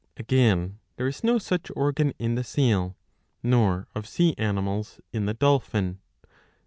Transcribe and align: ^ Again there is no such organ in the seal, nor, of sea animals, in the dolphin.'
^ 0.01 0.03
Again 0.19 0.79
there 0.95 1.05
is 1.05 1.23
no 1.23 1.37
such 1.37 1.69
organ 1.75 2.11
in 2.17 2.33
the 2.33 2.43
seal, 2.43 2.95
nor, 3.43 3.87
of 3.93 4.07
sea 4.07 4.33
animals, 4.35 4.99
in 5.13 5.27
the 5.27 5.35
dolphin.' 5.35 5.99